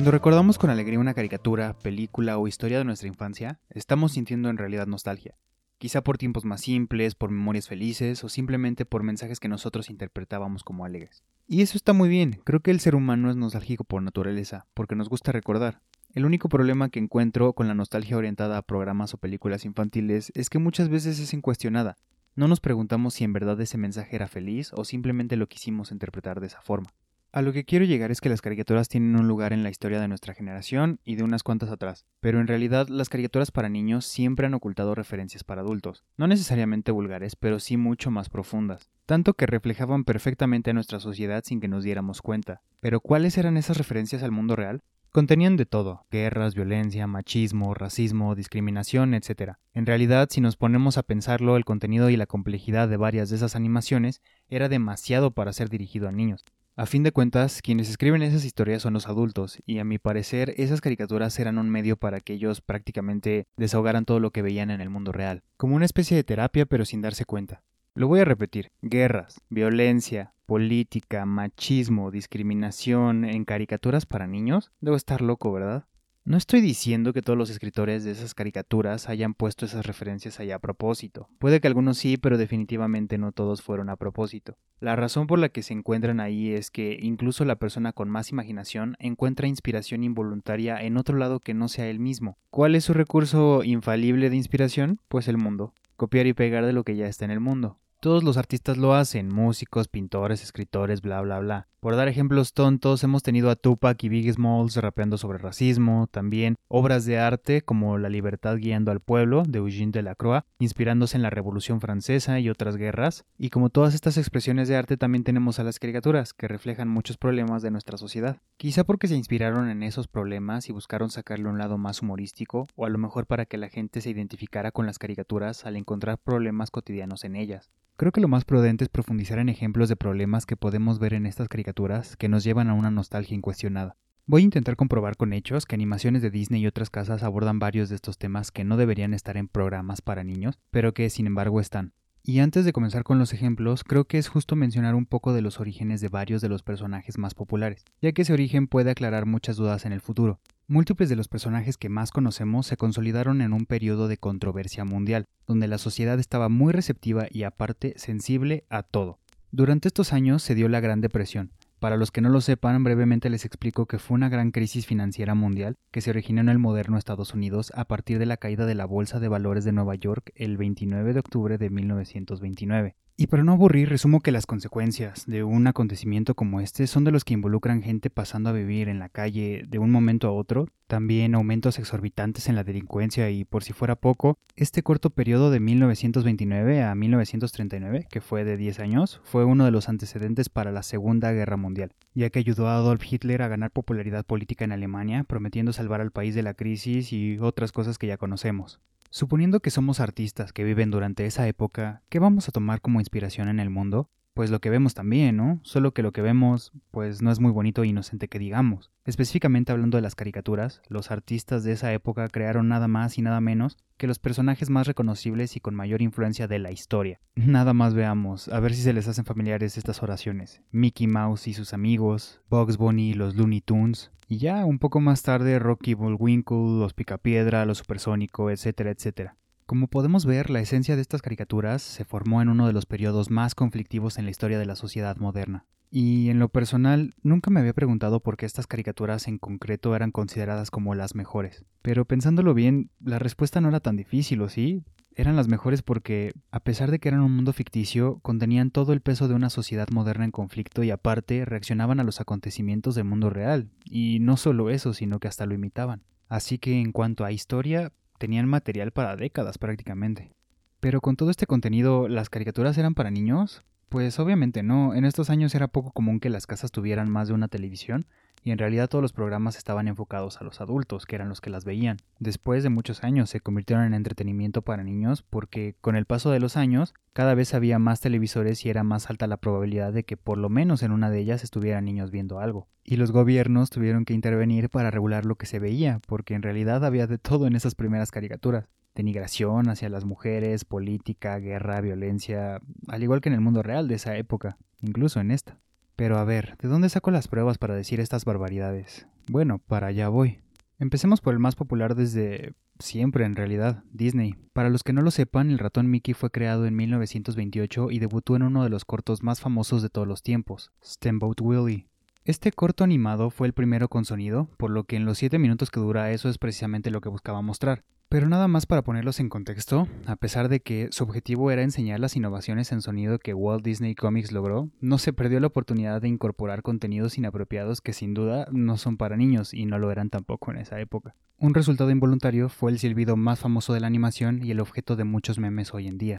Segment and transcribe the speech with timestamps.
[0.00, 4.56] Cuando recordamos con alegría una caricatura, película o historia de nuestra infancia, estamos sintiendo en
[4.56, 5.36] realidad nostalgia.
[5.76, 10.64] Quizá por tiempos más simples, por memorias felices o simplemente por mensajes que nosotros interpretábamos
[10.64, 11.22] como alegres.
[11.46, 14.96] Y eso está muy bien, creo que el ser humano es nostálgico por naturaleza, porque
[14.96, 15.82] nos gusta recordar.
[16.14, 20.48] El único problema que encuentro con la nostalgia orientada a programas o películas infantiles es
[20.48, 21.98] que muchas veces es incuestionada.
[22.34, 26.40] No nos preguntamos si en verdad ese mensaje era feliz o simplemente lo quisimos interpretar
[26.40, 26.88] de esa forma.
[27.32, 30.00] A lo que quiero llegar es que las caricaturas tienen un lugar en la historia
[30.00, 34.04] de nuestra generación y de unas cuantas atrás, pero en realidad las caricaturas para niños
[34.04, 39.34] siempre han ocultado referencias para adultos, no necesariamente vulgares, pero sí mucho más profundas, tanto
[39.34, 42.62] que reflejaban perfectamente a nuestra sociedad sin que nos diéramos cuenta.
[42.80, 44.82] Pero ¿cuáles eran esas referencias al mundo real?
[45.12, 49.54] Contenían de todo, guerras, violencia, machismo, racismo, discriminación, etc.
[49.72, 53.36] En realidad, si nos ponemos a pensarlo, el contenido y la complejidad de varias de
[53.36, 56.44] esas animaciones era demasiado para ser dirigido a niños,
[56.80, 60.54] a fin de cuentas, quienes escriben esas historias son los adultos, y a mi parecer
[60.56, 64.80] esas caricaturas eran un medio para que ellos prácticamente desahogaran todo lo que veían en
[64.80, 67.62] el mundo real, como una especie de terapia pero sin darse cuenta.
[67.94, 75.20] Lo voy a repetir, guerras, violencia, política, machismo, discriminación en caricaturas para niños, debo estar
[75.20, 75.84] loco, ¿verdad?
[76.30, 80.54] No estoy diciendo que todos los escritores de esas caricaturas hayan puesto esas referencias allá
[80.54, 81.28] a propósito.
[81.40, 84.56] Puede que algunos sí, pero definitivamente no todos fueron a propósito.
[84.78, 88.30] La razón por la que se encuentran ahí es que incluso la persona con más
[88.30, 92.38] imaginación encuentra inspiración involuntaria en otro lado que no sea él mismo.
[92.50, 95.00] ¿Cuál es su recurso infalible de inspiración?
[95.08, 95.74] Pues el mundo.
[95.96, 97.80] Copiar y pegar de lo que ya está en el mundo.
[97.98, 101.69] Todos los artistas lo hacen, músicos, pintores, escritores, bla, bla, bla.
[101.80, 106.56] Por dar ejemplos tontos, hemos tenido a Tupac y Big Smalls rapeando sobre racismo, también
[106.68, 111.30] obras de arte como La libertad guiando al pueblo de Eugène Delacroix, inspirándose en la
[111.30, 115.64] Revolución Francesa y otras guerras, y como todas estas expresiones de arte también tenemos a
[115.64, 118.42] las caricaturas, que reflejan muchos problemas de nuestra sociedad.
[118.58, 122.84] Quizá porque se inspiraron en esos problemas y buscaron sacarle un lado más humorístico, o
[122.84, 126.70] a lo mejor para que la gente se identificara con las caricaturas al encontrar problemas
[126.70, 127.70] cotidianos en ellas.
[128.00, 131.26] Creo que lo más prudente es profundizar en ejemplos de problemas que podemos ver en
[131.26, 133.98] estas caricaturas que nos llevan a una nostalgia incuestionada.
[134.24, 137.90] Voy a intentar comprobar con hechos que animaciones de Disney y otras casas abordan varios
[137.90, 141.60] de estos temas que no deberían estar en programas para niños, pero que sin embargo
[141.60, 141.92] están.
[142.22, 145.40] Y antes de comenzar con los ejemplos, creo que es justo mencionar un poco de
[145.40, 149.24] los orígenes de varios de los personajes más populares, ya que ese origen puede aclarar
[149.24, 150.38] muchas dudas en el futuro.
[150.66, 155.24] Múltiples de los personajes que más conocemos se consolidaron en un periodo de controversia mundial,
[155.46, 159.18] donde la sociedad estaba muy receptiva y aparte sensible a todo.
[159.50, 161.52] Durante estos años se dio la Gran Depresión.
[161.80, 165.34] Para los que no lo sepan, brevemente les explico que fue una gran crisis financiera
[165.34, 168.74] mundial que se originó en el moderno Estados Unidos a partir de la caída de
[168.74, 172.96] la Bolsa de Valores de Nueva York el 29 de octubre de 1929.
[173.20, 177.10] Y para no aburrir, resumo que las consecuencias de un acontecimiento como este son de
[177.10, 180.68] los que involucran gente pasando a vivir en la calle de un momento a otro,
[180.86, 185.60] también aumentos exorbitantes en la delincuencia y por si fuera poco, este corto periodo de
[185.60, 190.82] 1929 a 1939, que fue de 10 años, fue uno de los antecedentes para la
[190.82, 195.24] Segunda Guerra Mundial, ya que ayudó a Adolf Hitler a ganar popularidad política en Alemania,
[195.24, 198.80] prometiendo salvar al país de la crisis y otras cosas que ya conocemos.
[199.12, 203.09] Suponiendo que somos artistas que viven durante esa época, ¿qué vamos a tomar como inspiración
[203.12, 204.08] en el mundo?
[204.34, 205.60] Pues lo que vemos también, ¿no?
[205.64, 208.90] Solo que lo que vemos, pues no es muy bonito e inocente que digamos.
[209.04, 213.40] Específicamente hablando de las caricaturas, los artistas de esa época crearon nada más y nada
[213.40, 217.20] menos que los personajes más reconocibles y con mayor influencia de la historia.
[217.34, 220.62] Nada más veamos, a ver si se les hacen familiares estas oraciones.
[220.70, 225.00] Mickey Mouse y sus amigos, Bugs Bunny y los Looney Tunes, y ya un poco
[225.00, 229.36] más tarde Rocky Bullwinkle, Los Picapiedra, Los Supersónico, etcétera, etcétera.
[229.70, 233.30] Como podemos ver, la esencia de estas caricaturas se formó en uno de los periodos
[233.30, 235.64] más conflictivos en la historia de la sociedad moderna.
[235.92, 240.10] Y en lo personal, nunca me había preguntado por qué estas caricaturas en concreto eran
[240.10, 241.64] consideradas como las mejores.
[241.82, 244.82] Pero pensándolo bien, la respuesta no era tan difícil, ¿o sí?
[245.14, 249.02] Eran las mejores porque, a pesar de que eran un mundo ficticio, contenían todo el
[249.02, 253.30] peso de una sociedad moderna en conflicto y aparte reaccionaban a los acontecimientos del mundo
[253.30, 253.70] real.
[253.84, 256.02] Y no solo eso, sino que hasta lo imitaban.
[256.28, 260.30] Así que en cuanto a historia, tenían material para décadas prácticamente.
[260.78, 263.64] Pero con todo este contenido, ¿las caricaturas eran para niños?
[263.88, 267.34] Pues obviamente no, en estos años era poco común que las casas tuvieran más de
[267.34, 268.06] una televisión,
[268.42, 271.50] y en realidad todos los programas estaban enfocados a los adultos, que eran los que
[271.50, 271.98] las veían.
[272.18, 276.40] Después de muchos años se convirtieron en entretenimiento para niños porque con el paso de
[276.40, 280.16] los años cada vez había más televisores y era más alta la probabilidad de que
[280.16, 282.68] por lo menos en una de ellas estuvieran niños viendo algo.
[282.84, 286.84] Y los gobiernos tuvieron que intervenir para regular lo que se veía, porque en realidad
[286.84, 288.66] había de todo en esas primeras caricaturas.
[288.94, 293.94] Denigración hacia las mujeres, política, guerra, violencia, al igual que en el mundo real de
[293.94, 295.58] esa época, incluso en esta.
[296.00, 299.06] Pero a ver, ¿de dónde saco las pruebas para decir estas barbaridades?
[299.30, 300.40] Bueno, para allá voy.
[300.78, 304.34] Empecemos por el más popular desde siempre en realidad, Disney.
[304.54, 308.34] Para los que no lo sepan, el ratón Mickey fue creado en 1928 y debutó
[308.34, 311.89] en uno de los cortos más famosos de todos los tiempos, Steamboat Willie.
[312.26, 315.70] Este corto animado fue el primero con sonido, por lo que en los 7 minutos
[315.70, 317.82] que dura eso es precisamente lo que buscaba mostrar.
[318.10, 321.98] Pero nada más para ponerlos en contexto, a pesar de que su objetivo era enseñar
[321.98, 326.08] las innovaciones en sonido que Walt Disney Comics logró, no se perdió la oportunidad de
[326.08, 330.50] incorporar contenidos inapropiados que sin duda no son para niños y no lo eran tampoco
[330.50, 331.14] en esa época.
[331.38, 335.04] Un resultado involuntario fue el silbido más famoso de la animación y el objeto de
[335.04, 336.18] muchos memes hoy en día.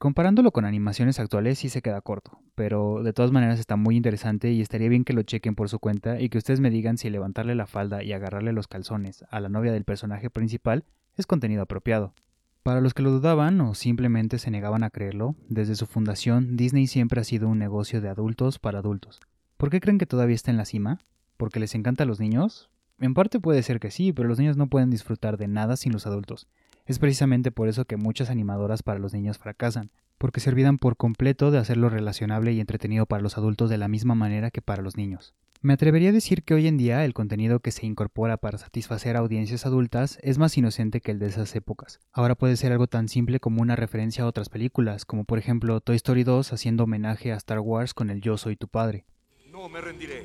[0.00, 4.50] Comparándolo con animaciones actuales sí se queda corto, pero de todas maneras está muy interesante
[4.50, 7.10] y estaría bien que lo chequen por su cuenta y que ustedes me digan si
[7.10, 10.86] levantarle la falda y agarrarle los calzones a la novia del personaje principal
[11.18, 12.14] es contenido apropiado.
[12.62, 16.86] Para los que lo dudaban o simplemente se negaban a creerlo, desde su fundación Disney
[16.86, 19.20] siempre ha sido un negocio de adultos para adultos.
[19.58, 20.98] ¿Por qué creen que todavía está en la cima?
[21.36, 22.70] ¿Porque les encanta a los niños?
[23.00, 25.92] En parte puede ser que sí, pero los niños no pueden disfrutar de nada sin
[25.92, 26.48] los adultos.
[26.90, 30.96] Es precisamente por eso que muchas animadoras para los niños fracasan, porque se olvidan por
[30.96, 34.82] completo de hacerlo relacionable y entretenido para los adultos de la misma manera que para
[34.82, 35.32] los niños.
[35.60, 39.14] Me atrevería a decir que hoy en día el contenido que se incorpora para satisfacer
[39.14, 42.00] a audiencias adultas es más inocente que el de esas épocas.
[42.12, 45.80] Ahora puede ser algo tan simple como una referencia a otras películas, como por ejemplo
[45.80, 49.04] Toy Story 2 haciendo homenaje a Star Wars con el Yo soy tu padre.
[49.52, 50.24] No me rendiré.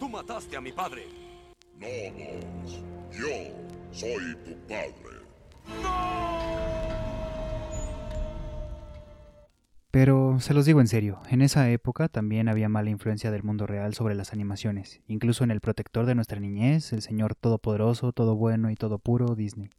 [0.00, 1.04] Tú mataste a mi padre.
[1.78, 2.82] No, Bones.
[3.16, 3.28] Yo
[3.92, 5.19] soy tu padre.
[9.90, 13.66] Pero se los digo en serio, en esa época también había mala influencia del mundo
[13.66, 18.36] real sobre las animaciones, incluso en el protector de nuestra niñez, el señor todopoderoso, todo
[18.36, 19.70] bueno y todo puro, Disney.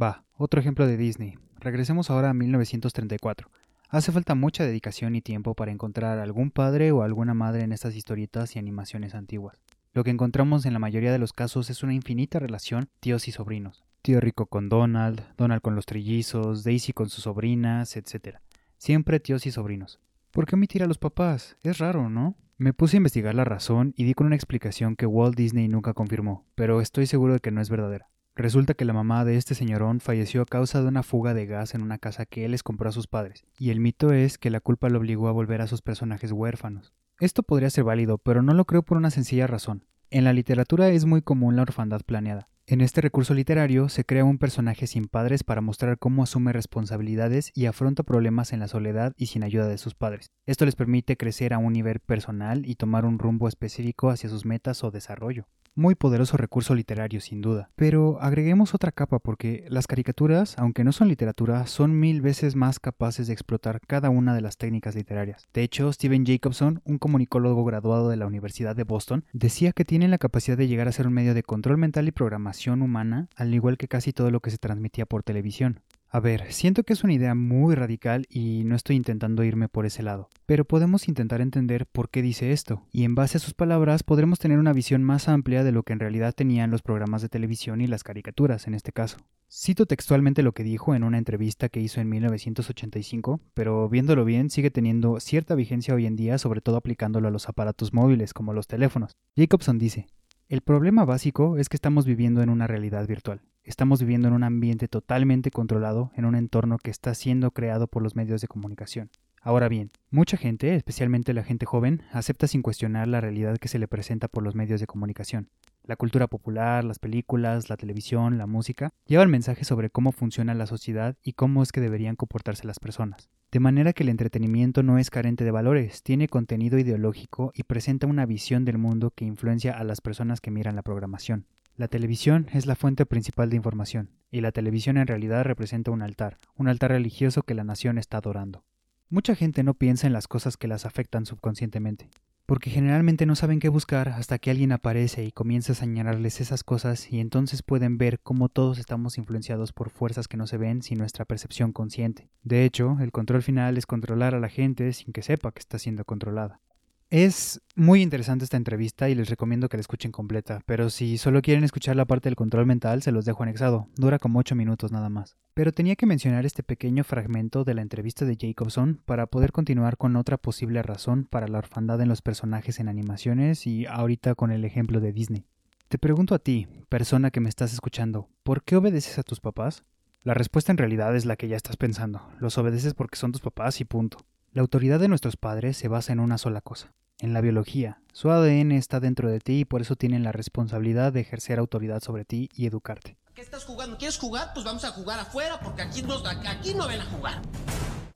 [0.00, 1.38] Va, otro ejemplo de Disney.
[1.58, 3.50] Regresemos ahora a 1934.
[3.88, 7.96] Hace falta mucha dedicación y tiempo para encontrar algún padre o alguna madre en estas
[7.96, 9.60] historietas y animaciones antiguas.
[9.92, 13.32] Lo que encontramos en la mayoría de los casos es una infinita relación tíos y
[13.32, 18.38] sobrinos, tío rico con Donald, Donald con los trillizos, Daisy con sus sobrinas, etc.
[18.80, 20.00] Siempre tíos y sobrinos.
[20.30, 21.58] ¿Por qué omitir a los papás?
[21.62, 22.38] Es raro, ¿no?
[22.56, 25.92] Me puse a investigar la razón y di con una explicación que Walt Disney nunca
[25.92, 28.08] confirmó, pero estoy seguro de que no es verdadera.
[28.34, 31.74] Resulta que la mamá de este señorón falleció a causa de una fuga de gas
[31.74, 34.48] en una casa que él les compró a sus padres, y el mito es que
[34.48, 36.94] la culpa lo obligó a volver a sus personajes huérfanos.
[37.18, 39.84] Esto podría ser válido, pero no lo creo por una sencilla razón.
[40.08, 42.48] En la literatura es muy común la orfandad planeada.
[42.70, 47.50] En este recurso literario se crea un personaje sin padres para mostrar cómo asume responsabilidades
[47.52, 50.30] y afronta problemas en la soledad y sin ayuda de sus padres.
[50.46, 54.44] Esto les permite crecer a un nivel personal y tomar un rumbo específico hacia sus
[54.44, 55.48] metas o desarrollo.
[55.76, 57.70] Muy poderoso recurso literario, sin duda.
[57.76, 62.80] Pero agreguemos otra capa porque las caricaturas, aunque no son literatura, son mil veces más
[62.80, 65.46] capaces de explotar cada una de las técnicas literarias.
[65.54, 70.10] De hecho, Steven Jacobson, un comunicólogo graduado de la Universidad de Boston, decía que tienen
[70.10, 73.54] la capacidad de llegar a ser un medio de control mental y programación humana, al
[73.54, 75.80] igual que casi todo lo que se transmitía por televisión.
[76.12, 79.86] A ver, siento que es una idea muy radical y no estoy intentando irme por
[79.86, 83.54] ese lado, pero podemos intentar entender por qué dice esto, y en base a sus
[83.54, 87.22] palabras podremos tener una visión más amplia de lo que en realidad tenían los programas
[87.22, 89.18] de televisión y las caricaturas en este caso.
[89.48, 94.50] Cito textualmente lo que dijo en una entrevista que hizo en 1985, pero viéndolo bien
[94.50, 98.52] sigue teniendo cierta vigencia hoy en día, sobre todo aplicándolo a los aparatos móviles como
[98.52, 99.12] los teléfonos.
[99.36, 100.08] Jacobson dice,
[100.50, 103.40] el problema básico es que estamos viviendo en una realidad virtual.
[103.62, 108.02] Estamos viviendo en un ambiente totalmente controlado, en un entorno que está siendo creado por
[108.02, 109.10] los medios de comunicación.
[109.40, 113.78] Ahora bien, mucha gente, especialmente la gente joven, acepta sin cuestionar la realidad que se
[113.78, 115.50] le presenta por los medios de comunicación.
[115.90, 120.68] La cultura popular, las películas, la televisión, la música, llevan mensajes sobre cómo funciona la
[120.68, 123.28] sociedad y cómo es que deberían comportarse las personas.
[123.50, 128.06] De manera que el entretenimiento no es carente de valores, tiene contenido ideológico y presenta
[128.06, 131.48] una visión del mundo que influencia a las personas que miran la programación.
[131.74, 136.02] La televisión es la fuente principal de información, y la televisión en realidad representa un
[136.02, 138.62] altar, un altar religioso que la nación está adorando.
[139.08, 142.10] Mucha gente no piensa en las cosas que las afectan subconscientemente,
[142.46, 146.64] porque generalmente no saben qué buscar hasta que alguien aparece y comienza a señalarles esas
[146.64, 150.82] cosas y entonces pueden ver cómo todos estamos influenciados por fuerzas que no se ven
[150.82, 152.28] sin nuestra percepción consciente.
[152.42, 155.78] De hecho, el control final es controlar a la gente sin que sepa que está
[155.78, 156.60] siendo controlada.
[157.10, 161.42] Es muy interesante esta entrevista y les recomiendo que la escuchen completa, pero si solo
[161.42, 164.92] quieren escuchar la parte del control mental, se los dejo anexado, dura como 8 minutos
[164.92, 165.36] nada más.
[165.52, 169.96] Pero tenía que mencionar este pequeño fragmento de la entrevista de Jacobson para poder continuar
[169.96, 174.52] con otra posible razón para la orfandad en los personajes en animaciones y ahorita con
[174.52, 175.46] el ejemplo de Disney.
[175.88, 179.82] Te pregunto a ti, persona que me estás escuchando, ¿por qué obedeces a tus papás?
[180.22, 182.22] La respuesta en realidad es la que ya estás pensando.
[182.38, 184.18] Los obedeces porque son tus papás y punto.
[184.52, 188.00] La autoridad de nuestros padres se basa en una sola cosa, en la biología.
[188.12, 192.02] Su ADN está dentro de ti y por eso tienen la responsabilidad de ejercer autoridad
[192.02, 193.16] sobre ti y educarte.
[193.32, 193.96] ¿Qué estás jugando?
[193.96, 194.50] ¿Quieres jugar?
[194.52, 197.40] Pues vamos a jugar afuera porque aquí no, aquí no ven a jugar.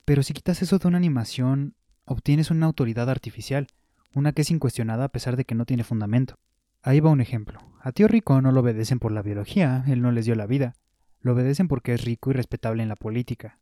[0.05, 3.69] Pero si quitas eso de una animación, obtienes una autoridad artificial,
[4.13, 6.41] una que es incuestionada a pesar de que no tiene fundamento.
[6.83, 7.61] Ahí va un ejemplo.
[7.81, 10.75] A tío rico no lo obedecen por la biología, él no les dio la vida.
[11.21, 13.61] Lo obedecen porque es rico y respetable en la política.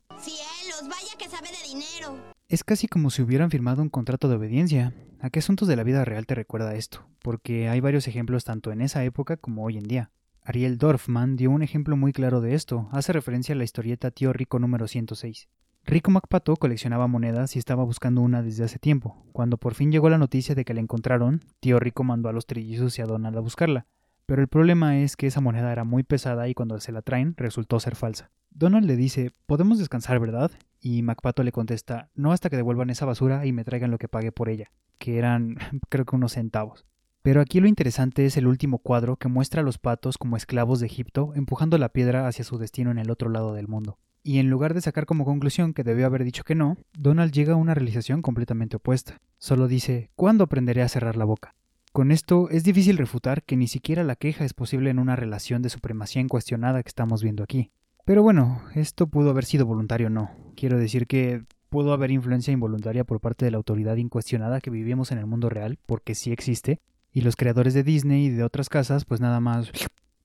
[2.53, 4.93] Es casi como si hubieran firmado un contrato de obediencia.
[5.21, 7.09] ¿A qué asuntos de la vida real te recuerda esto?
[7.23, 10.11] Porque hay varios ejemplos tanto en esa época como hoy en día.
[10.43, 12.91] Ariel Dorfman dio un ejemplo muy claro de esto.
[12.93, 15.49] Hace referencia a la historieta Tío Rico número 106.
[15.87, 19.25] Rico MacPato coleccionaba monedas y estaba buscando una desde hace tiempo.
[19.33, 22.45] Cuando por fin llegó la noticia de que la encontraron, tío Rico mandó a los
[22.45, 23.87] trillizos y a Donald a buscarla.
[24.27, 27.35] Pero el problema es que esa moneda era muy pesada y cuando se la traen
[27.39, 28.31] resultó ser falsa.
[28.55, 30.51] Donald le dice, podemos descansar, ¿verdad?
[30.81, 34.09] Y MacPato le contesta, no hasta que devuelvan esa basura y me traigan lo que
[34.09, 35.57] pague por ella, que eran
[35.89, 36.85] creo que unos centavos.
[37.23, 40.81] Pero aquí lo interesante es el último cuadro que muestra a los patos como esclavos
[40.81, 44.39] de Egipto empujando la piedra hacia su destino en el otro lado del mundo y
[44.39, 47.57] en lugar de sacar como conclusión que debió haber dicho que no, Donald llega a
[47.57, 49.21] una realización completamente opuesta.
[49.39, 51.55] Solo dice, ¿cuándo aprenderé a cerrar la boca?
[51.93, 55.61] Con esto es difícil refutar que ni siquiera la queja es posible en una relación
[55.61, 57.71] de supremacía incuestionada que estamos viendo aquí.
[58.05, 60.31] Pero bueno, esto pudo haber sido voluntario o no.
[60.57, 65.13] Quiero decir que pudo haber influencia involuntaria por parte de la autoridad incuestionada que vivimos
[65.13, 66.81] en el mundo real, porque sí existe,
[67.13, 69.71] y los creadores de Disney y de otras casas pues nada más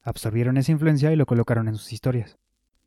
[0.01, 2.37] absorbieron esa influencia y lo colocaron en sus historias.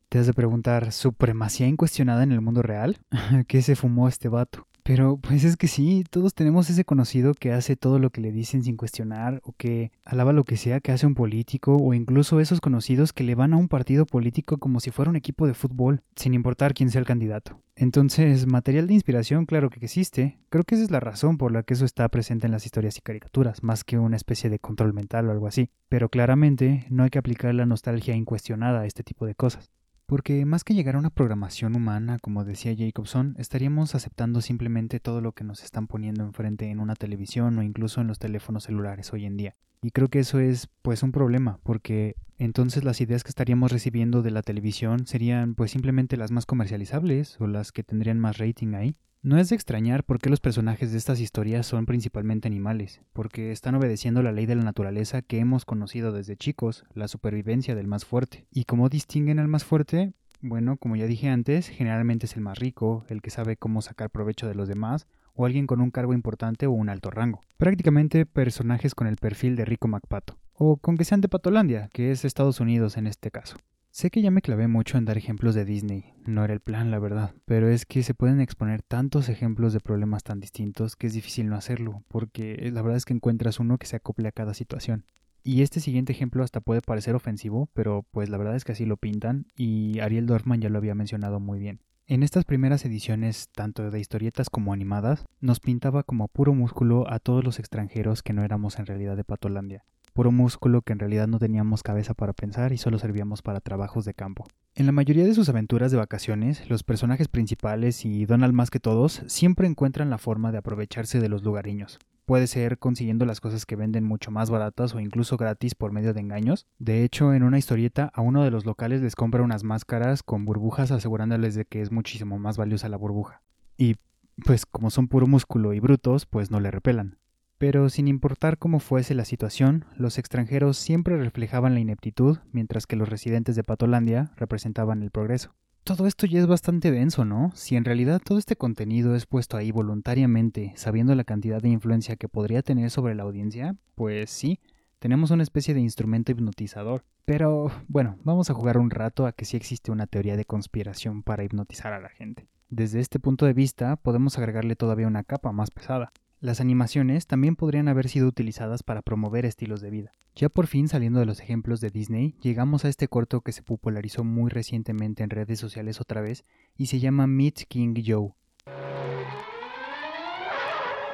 [0.09, 2.97] Te has de preguntar, ¿supremacía incuestionada en el mundo real?
[3.47, 4.67] ¿Qué se fumó este vato?
[4.83, 8.31] Pero pues es que sí, todos tenemos ese conocido que hace todo lo que le
[8.31, 12.39] dicen sin cuestionar o que alaba lo que sea que hace un político o incluso
[12.39, 15.53] esos conocidos que le van a un partido político como si fuera un equipo de
[15.53, 17.61] fútbol, sin importar quién sea el candidato.
[17.75, 21.63] Entonces, material de inspiración claro que existe, creo que esa es la razón por la
[21.63, 24.93] que eso está presente en las historias y caricaturas, más que una especie de control
[24.93, 29.03] mental o algo así, pero claramente no hay que aplicar la nostalgia incuestionada a este
[29.03, 29.71] tipo de cosas.
[30.11, 35.21] Porque más que llegar a una programación humana, como decía Jacobson, estaríamos aceptando simplemente todo
[35.21, 39.13] lo que nos están poniendo enfrente en una televisión o incluso en los teléfonos celulares
[39.13, 39.55] hoy en día.
[39.81, 44.21] Y creo que eso es pues un problema, porque entonces las ideas que estaríamos recibiendo
[44.21, 48.75] de la televisión serían pues simplemente las más comercializables o las que tendrían más rating
[48.75, 48.95] ahí.
[49.23, 53.51] No es de extrañar por qué los personajes de estas historias son principalmente animales, porque
[53.51, 57.85] están obedeciendo la ley de la naturaleza que hemos conocido desde chicos, la supervivencia del
[57.85, 58.47] más fuerte.
[58.51, 60.13] ¿Y cómo distinguen al más fuerte?
[60.41, 64.09] Bueno, como ya dije antes, generalmente es el más rico, el que sabe cómo sacar
[64.09, 65.05] provecho de los demás,
[65.41, 67.41] o alguien con un cargo importante o un alto rango.
[67.57, 72.11] Prácticamente personajes con el perfil de Rico MacPato, o con que sean de Patolandia, que
[72.11, 73.57] es Estados Unidos en este caso.
[73.89, 76.91] Sé que ya me clavé mucho en dar ejemplos de Disney, no era el plan,
[76.91, 81.07] la verdad, pero es que se pueden exponer tantos ejemplos de problemas tan distintos que
[81.07, 84.31] es difícil no hacerlo, porque la verdad es que encuentras uno que se acople a
[84.31, 85.05] cada situación.
[85.43, 88.85] Y este siguiente ejemplo hasta puede parecer ofensivo, pero pues la verdad es que así
[88.85, 91.81] lo pintan y Ariel Dorfman ya lo había mencionado muy bien.
[92.11, 97.19] En estas primeras ediciones, tanto de historietas como animadas, nos pintaba como puro músculo a
[97.19, 101.29] todos los extranjeros que no éramos en realidad de Patolandia, puro músculo que en realidad
[101.29, 104.45] no teníamos cabeza para pensar y solo servíamos para trabajos de campo.
[104.75, 108.81] En la mayoría de sus aventuras de vacaciones, los personajes principales y Donald más que
[108.81, 111.97] todos siempre encuentran la forma de aprovecharse de los lugareños.
[112.31, 116.13] Puede ser consiguiendo las cosas que venden mucho más baratas o incluso gratis por medio
[116.13, 116.65] de engaños.
[116.79, 120.45] De hecho, en una historieta, a uno de los locales les compra unas máscaras con
[120.45, 123.41] burbujas asegurándoles de que es muchísimo más valiosa la burbuja.
[123.75, 123.97] Y
[124.45, 127.17] pues como son puro músculo y brutos, pues no le repelan.
[127.57, 132.95] Pero sin importar cómo fuese la situación, los extranjeros siempre reflejaban la ineptitud, mientras que
[132.95, 135.53] los residentes de Patolandia representaban el progreso.
[135.97, 137.51] Todo esto ya es bastante denso, ¿no?
[137.53, 142.15] Si en realidad todo este contenido es puesto ahí voluntariamente, sabiendo la cantidad de influencia
[142.15, 144.61] que podría tener sobre la audiencia, pues sí,
[144.99, 147.03] tenemos una especie de instrumento hipnotizador.
[147.25, 151.23] Pero bueno, vamos a jugar un rato a que sí existe una teoría de conspiración
[151.23, 152.47] para hipnotizar a la gente.
[152.69, 156.13] Desde este punto de vista, podemos agregarle todavía una capa más pesada.
[156.41, 160.15] Las animaciones también podrían haber sido utilizadas para promover estilos de vida.
[160.35, 163.61] Ya por fin saliendo de los ejemplos de Disney, llegamos a este corto que se
[163.61, 166.43] popularizó muy recientemente en redes sociales otra vez
[166.75, 168.33] y se llama Meet King Joe.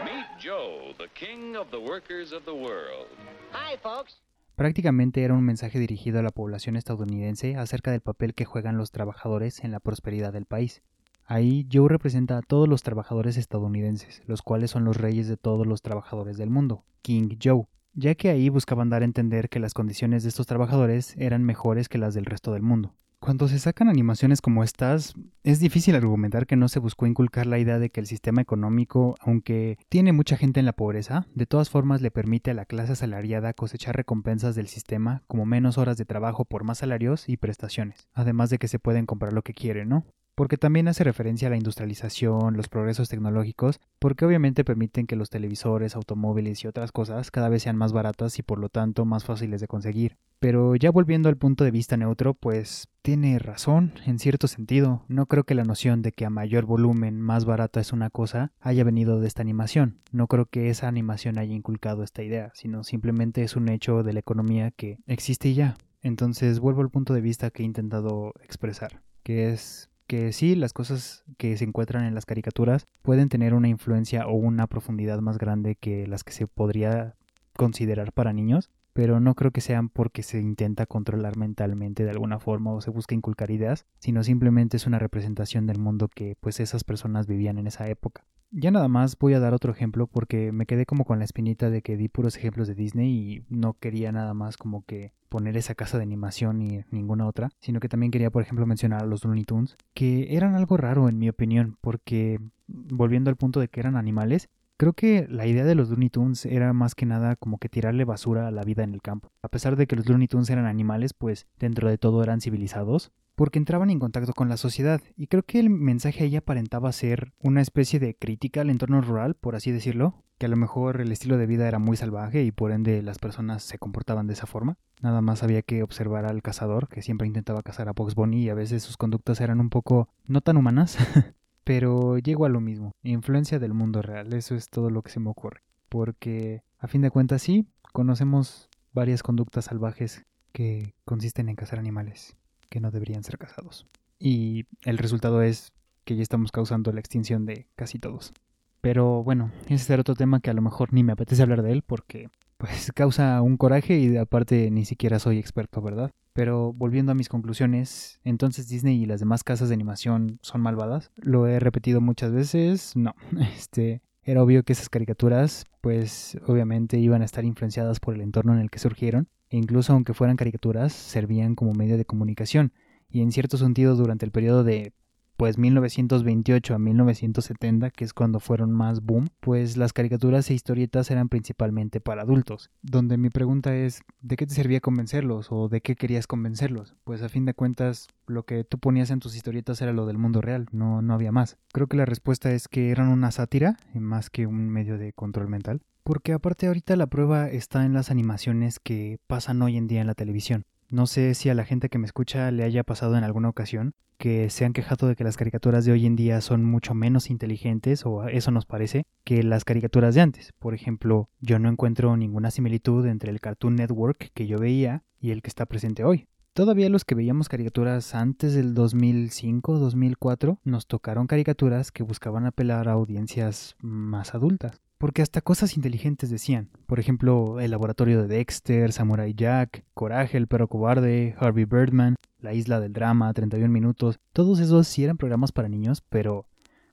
[0.05, 3.09] Meet Joe, the king of the workers of the world.
[3.51, 4.21] Hi, folks.
[4.55, 8.91] Prácticamente era un mensaje dirigido a la población estadounidense acerca del papel que juegan los
[8.91, 10.83] trabajadores en la prosperidad del país.
[11.29, 15.67] Ahí Joe representa a todos los trabajadores estadounidenses, los cuales son los reyes de todos
[15.67, 17.65] los trabajadores del mundo, King Joe.
[17.93, 21.89] ya que ahí buscaban dar a entender que las condiciones de estos trabajadores eran mejores
[21.89, 22.93] que las del resto del mundo.
[23.19, 27.57] Cuando se sacan animaciones como estas, es difícil argumentar que no se buscó inculcar la
[27.57, 31.71] idea de que el sistema económico, aunque tiene mucha gente en la pobreza, de todas
[31.71, 36.05] formas le permite a la clase asalariada cosechar recompensas del sistema como menos horas de
[36.05, 39.89] trabajo por más salarios y prestaciones, además de que se pueden comprar lo que quieren,
[39.89, 40.05] ¿no?
[40.37, 45.31] Porque también hace referencia a la industrialización, los progresos tecnológicos, porque obviamente permiten que los
[45.31, 49.25] televisores, automóviles y otras cosas cada vez sean más baratas y por lo tanto más
[49.25, 50.15] fáciles de conseguir.
[50.37, 55.03] Pero ya volviendo al punto de vista neutro, pues tiene razón, en cierto sentido.
[55.07, 58.51] No creo que la noción de que a mayor volumen más barata es una cosa
[58.59, 60.01] haya venido de esta animación.
[60.11, 64.13] No creo que esa animación haya inculcado esta idea, sino simplemente es un hecho de
[64.13, 65.77] la economía que existe ya.
[66.03, 70.73] Entonces vuelvo al punto de vista que he intentado expresar, que es que sí, las
[70.73, 75.37] cosas que se encuentran en las caricaturas pueden tener una influencia o una profundidad más
[75.37, 77.15] grande que las que se podría
[77.55, 82.39] considerar para niños, pero no creo que sean porque se intenta controlar mentalmente de alguna
[82.39, 86.59] forma o se busca inculcar ideas, sino simplemente es una representación del mundo que pues
[86.59, 88.25] esas personas vivían en esa época.
[88.49, 91.69] Ya nada más voy a dar otro ejemplo porque me quedé como con la espinita
[91.69, 95.57] de que di puros ejemplos de Disney y no quería nada más como que poner
[95.57, 99.05] esa casa de animación y ninguna otra, sino que también quería por ejemplo mencionar a
[99.05, 103.67] los Looney Tunes, que eran algo raro en mi opinión, porque volviendo al punto de
[103.67, 107.35] que eran animales, Creo que la idea de los Looney Tunes era más que nada
[107.35, 109.31] como que tirarle basura a la vida en el campo.
[109.41, 113.11] A pesar de que los Looney Tunes eran animales, pues dentro de todo eran civilizados,
[113.33, 117.33] porque entraban en contacto con la sociedad, y creo que el mensaje ahí aparentaba ser
[117.39, 121.11] una especie de crítica al entorno rural, por así decirlo, que a lo mejor el
[121.11, 124.45] estilo de vida era muy salvaje y por ende las personas se comportaban de esa
[124.45, 124.77] forma.
[125.01, 128.49] Nada más había que observar al cazador, que siempre intentaba cazar a Box Bunny y
[128.49, 130.97] a veces sus conductas eran un poco no tan humanas,
[131.67, 135.19] pero llego a lo mismo, influencia del mundo real, eso es todo lo que se
[135.19, 141.57] me ocurre, porque a fin de cuentas sí, conocemos varias conductas salvajes que consisten en
[141.57, 142.37] cazar animales
[142.69, 143.85] que no deberían ser cazados.
[144.17, 145.73] Y el resultado es
[146.05, 148.31] que ya estamos causando la extinción de casi todos.
[148.79, 151.73] Pero bueno, ese es otro tema que a lo mejor ni me apetece hablar de
[151.73, 156.11] él porque pues causa un coraje y aparte ni siquiera soy experto, ¿verdad?
[156.33, 161.11] Pero volviendo a mis conclusiones, entonces Disney y las demás casas de animación son malvadas.
[161.15, 163.15] Lo he repetido muchas veces, no.
[163.55, 168.53] Este, era obvio que esas caricaturas, pues obviamente iban a estar influenciadas por el entorno
[168.53, 172.73] en el que surgieron, e incluso aunque fueran caricaturas, servían como medio de comunicación,
[173.09, 174.93] y en cierto sentido durante el periodo de
[175.37, 181.11] pues 1928 a 1970, que es cuando fueron más boom, pues las caricaturas e historietas
[181.11, 182.71] eran principalmente para adultos.
[182.81, 186.95] Donde mi pregunta es, ¿de qué te servía convencerlos o de qué querías convencerlos?
[187.03, 190.17] Pues a fin de cuentas, lo que tú ponías en tus historietas era lo del
[190.17, 191.57] mundo real, no, no había más.
[191.71, 195.47] Creo que la respuesta es que eran una sátira, más que un medio de control
[195.49, 195.81] mental.
[196.03, 200.07] Porque aparte ahorita la prueba está en las animaciones que pasan hoy en día en
[200.07, 200.65] la televisión.
[200.89, 203.93] No sé si a la gente que me escucha le haya pasado en alguna ocasión
[204.17, 207.29] que se han quejado de que las caricaturas de hoy en día son mucho menos
[207.29, 210.53] inteligentes, o eso nos parece, que las caricaturas de antes.
[210.59, 215.31] Por ejemplo, yo no encuentro ninguna similitud entre el Cartoon Network que yo veía y
[215.31, 216.27] el que está presente hoy.
[216.57, 222.93] Todavía los que veíamos caricaturas antes del 2005-2004 nos tocaron caricaturas que buscaban apelar a
[222.93, 224.81] audiencias más adultas.
[224.97, 226.71] Porque hasta cosas inteligentes decían.
[226.87, 232.55] Por ejemplo, el laboratorio de Dexter, Samurai Jack, Coraje, el perro cobarde, Harvey Birdman, La
[232.55, 234.17] isla del drama, 31 minutos.
[234.33, 236.47] Todos esos sí eran programas para niños, pero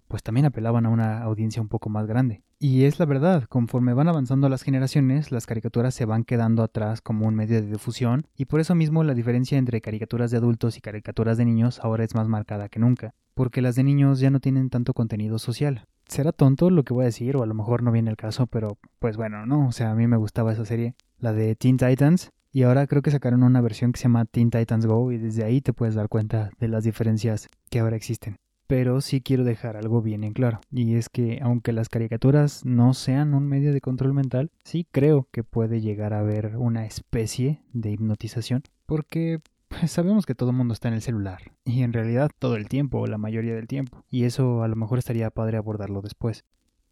[0.08, 2.42] pues también apelaban a una audiencia un poco más grande.
[2.58, 7.00] Y es la verdad, conforme van avanzando las generaciones, las caricaturas se van quedando atrás
[7.00, 10.76] como un medio de difusión, y por eso mismo la diferencia entre caricaturas de adultos
[10.76, 14.30] y caricaturas de niños ahora es más marcada que nunca, porque las de niños ya
[14.30, 17.54] no tienen tanto contenido social será tonto lo que voy a decir, o a lo
[17.54, 19.68] mejor no viene el caso, pero pues bueno, ¿no?
[19.68, 23.02] O sea, a mí me gustaba esa serie, la de Teen Titans, y ahora creo
[23.02, 25.94] que sacaron una versión que se llama Teen Titans Go, y desde ahí te puedes
[25.94, 28.36] dar cuenta de las diferencias que ahora existen.
[28.66, 32.94] Pero sí quiero dejar algo bien en claro, y es que aunque las caricaturas no
[32.94, 37.60] sean un medio de control mental, sí creo que puede llegar a haber una especie
[37.72, 41.42] de hipnotización, porque pues sabemos que todo el mundo está en el celular.
[41.64, 44.04] Y en realidad todo el tiempo, o la mayoría del tiempo.
[44.10, 46.44] Y eso a lo mejor estaría padre abordarlo después.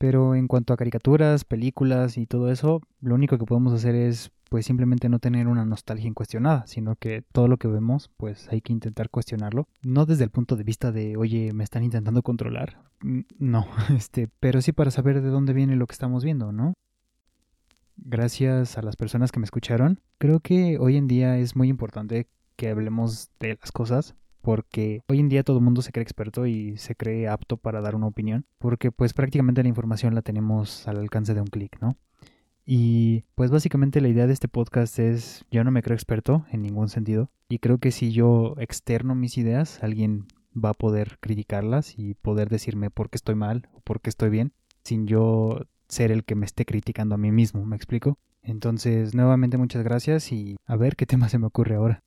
[0.02, 4.32] Pero en cuanto a caricaturas, películas y todo eso, lo único que podemos hacer es
[4.48, 8.62] pues simplemente no tener una nostalgia incuestionada, sino que todo lo que vemos, pues hay
[8.62, 12.82] que intentar cuestionarlo, no desde el punto de vista de, oye, me están intentando controlar,
[13.38, 16.74] no, este, pero sí para saber de dónde viene lo que estamos viendo, ¿no?
[17.96, 22.26] Gracias a las personas que me escucharon, creo que hoy en día es muy importante
[22.56, 26.46] que hablemos de las cosas porque hoy en día todo el mundo se cree experto
[26.46, 30.86] y se cree apto para dar una opinión, porque pues prácticamente la información la tenemos
[30.86, 31.96] al alcance de un clic, ¿no?
[32.64, 36.62] Y pues básicamente la idea de este podcast es, yo no me creo experto en
[36.62, 41.98] ningún sentido y creo que si yo externo mis ideas, alguien va a poder criticarlas
[41.98, 44.52] y poder decirme por qué estoy mal o por qué estoy bien,
[44.84, 48.18] sin yo ser el que me esté criticando a mí mismo, ¿me explico?
[48.42, 52.02] Entonces, nuevamente muchas gracias y a ver qué tema se me ocurre ahora.